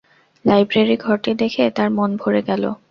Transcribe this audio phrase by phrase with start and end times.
[0.45, 2.63] লাইব্রেরি-ঘরটি দেখে তাঁর মন ভরে গেল।